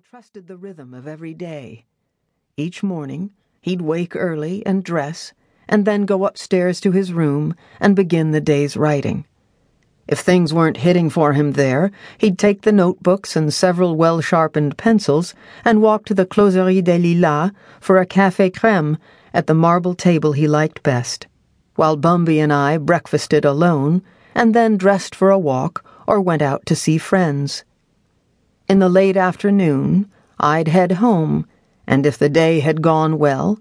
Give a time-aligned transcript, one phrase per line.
[0.00, 1.84] and trusted the rhythm of every day.
[2.56, 5.34] Each morning, he'd wake early and dress,
[5.68, 9.26] and then go upstairs to his room and begin the day's writing.
[10.08, 14.78] If things weren't hitting for him there, he'd take the notebooks and several well sharpened
[14.78, 15.34] pencils
[15.66, 18.96] and walk to the Closerie des Lilas for a café crème
[19.34, 21.26] at the marble table he liked best,
[21.74, 24.00] while Bumby and I breakfasted alone
[24.34, 27.64] and then dressed for a walk or went out to see friends.
[28.70, 30.08] In the late afternoon,
[30.38, 31.44] I'd head home,
[31.88, 33.58] and if the day had gone well,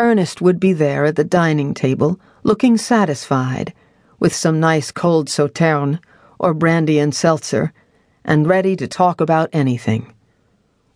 [0.00, 3.72] Ernest would be there at the dining table, looking satisfied
[4.18, 6.00] with some nice cold sauterne
[6.40, 7.72] or brandy and seltzer,
[8.24, 10.12] and ready to talk about anything.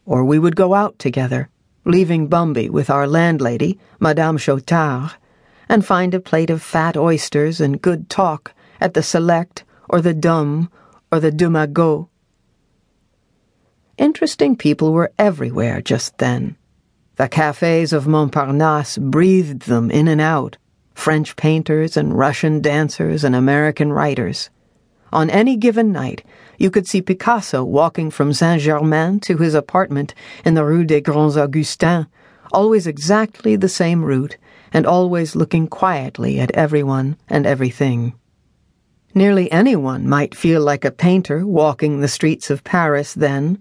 [0.04, 1.48] Or we would go out together,
[1.84, 5.12] leaving Bumby with our landlady, Madame Chotard,
[5.68, 10.14] and find a plate of fat oysters and good talk at the Select or the
[10.14, 10.68] Dôme
[11.12, 12.08] or the Deux Magots.
[13.98, 16.56] Interesting people were everywhere just then.
[17.16, 20.56] The cafes of Montparnasse breathed them in and out,
[20.94, 24.48] French painters and Russian dancers and American writers.
[25.12, 26.24] On any given night,
[26.56, 31.02] you could see Picasso walking from Saint Germain to his apartment in the Rue des
[31.02, 32.06] Grands Augustins,
[32.50, 34.38] always exactly the same route,
[34.72, 38.14] and always looking quietly at everyone and everything.
[39.14, 43.60] Nearly anyone might feel like a painter walking the streets of Paris then,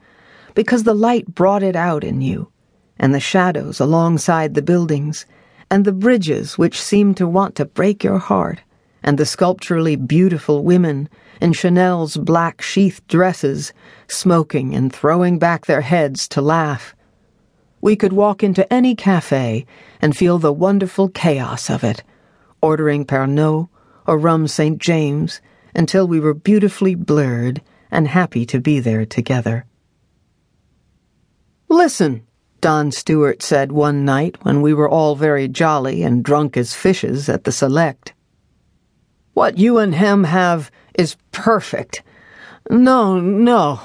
[0.54, 2.52] because the light brought it out in you,
[2.98, 5.26] and the shadows alongside the buildings
[5.70, 8.60] and the bridges which seemed to want to break your heart,
[9.02, 11.08] and the sculpturally beautiful women
[11.40, 13.74] in Chanel's black sheath dresses,
[14.08, 16.94] smoking and throwing back their heads to laugh.
[17.80, 19.66] We could walk into any cafe
[20.02, 22.04] and feel the wonderful chaos of it,
[22.62, 23.70] ordering Pernod
[24.06, 24.78] or rum St.
[24.78, 25.42] James
[25.74, 29.66] until we were beautifully blurred and happy to be there together.
[31.72, 32.28] Listen,
[32.60, 37.30] Don Stewart said one night when we were all very jolly and drunk as fishes
[37.30, 38.12] at the Select.
[39.34, 42.04] What you and him have is perfect.
[42.70, 43.80] No, no.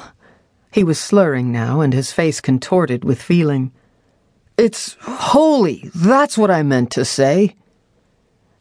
[0.72, 3.70] He was slurring now, and his face contorted with feeling.
[4.58, 7.54] It's holy, that's what I meant to say.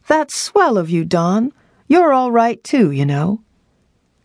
[0.06, 1.52] That's swell of you, Don.
[1.88, 3.42] You're all right, too, you know.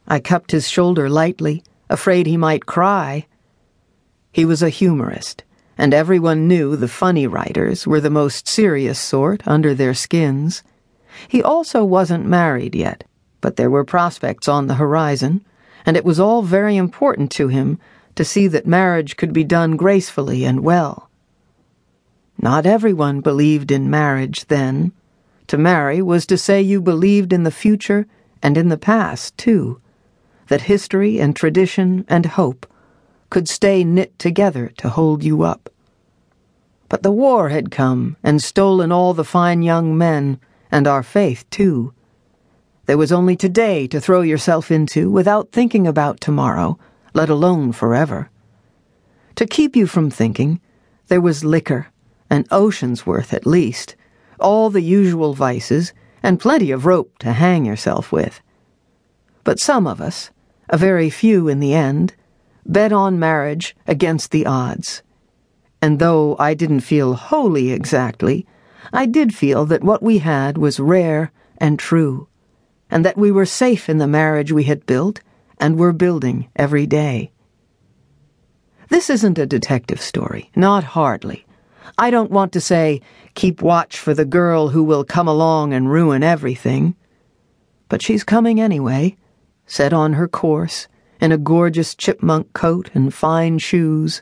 [0.07, 3.25] I cupped his shoulder lightly, afraid he might cry.
[4.31, 5.43] He was a humorist
[5.81, 10.61] and everyone knew the funny writers were the most serious sort under their skins.
[11.27, 13.03] He also wasn't married yet,
[13.41, 15.43] but there were prospects on the horizon,
[15.83, 17.79] and it was all very important to him
[18.13, 21.09] to see that marriage could be done gracefully and well.
[22.37, 24.91] Not everyone believed in marriage then.
[25.47, 28.05] To marry was to say you believed in the future
[28.43, 29.81] and in the past, too,
[30.47, 32.67] that history and tradition and hope
[33.31, 35.71] could stay knit together to hold you up.
[36.89, 41.49] But the war had come and stolen all the fine young men, and our faith,
[41.49, 41.93] too.
[42.85, 46.77] There was only today to throw yourself into without thinking about tomorrow,
[47.13, 48.29] let alone forever.
[49.35, 50.59] To keep you from thinking,
[51.07, 51.87] there was liquor,
[52.29, 53.95] an ocean's worth at least,
[54.41, 58.41] all the usual vices, and plenty of rope to hang yourself with.
[59.45, 60.31] But some of us,
[60.67, 62.13] a very few in the end,
[62.71, 65.03] bet on marriage against the odds
[65.81, 68.45] and though I didn't feel holy exactly,
[68.93, 72.27] I did feel that what we had was rare and true,
[72.89, 75.21] and that we were safe in the marriage we had built
[75.59, 77.31] and were building every day.
[78.89, 81.45] This isn't a detective story, not hardly.
[81.97, 83.01] I don't want to say,
[83.33, 86.95] keep watch for the girl who will come along and ruin everything.
[87.89, 89.17] But she's coming anyway,
[89.65, 90.87] set on her course,
[91.21, 94.21] in a gorgeous chipmunk coat and fine shoes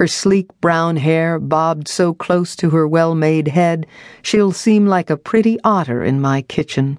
[0.00, 3.86] her sleek brown hair bobbed so close to her well made head,
[4.22, 6.98] she'll seem like a pretty otter in my kitchen.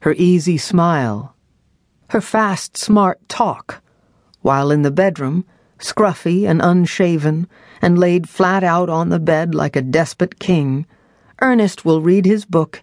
[0.00, 1.36] Her easy smile,
[2.08, 3.80] her fast, smart talk,
[4.42, 5.44] while in the bedroom,
[5.78, 7.46] scruffy and unshaven,
[7.80, 10.86] and laid flat out on the bed like a despot king,
[11.40, 12.82] Ernest will read his book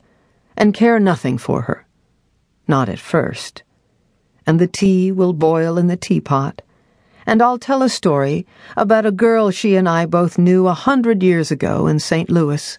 [0.55, 1.85] and care nothing for her.
[2.69, 3.63] Not at first.
[4.45, 6.61] And the tea will boil in the teapot
[7.25, 8.45] and I'll tell a story
[8.77, 12.29] about a girl she and I both knew a hundred years ago in St.
[12.29, 12.77] Louis,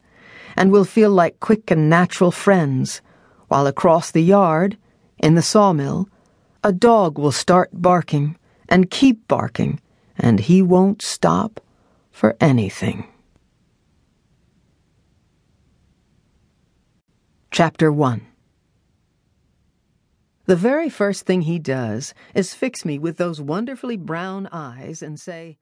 [0.57, 3.03] and we'll feel like quick and natural friends,
[3.49, 4.77] while across the yard,
[5.19, 6.09] in the sawmill,
[6.63, 8.37] a dog will start barking
[8.69, 9.81] and keep barking,
[10.17, 11.61] and he won't stop
[12.11, 13.07] for anything.
[17.51, 18.21] Chapter 1
[20.47, 25.19] the very first thing he does is fix me with those wonderfully brown eyes and
[25.19, 25.59] say,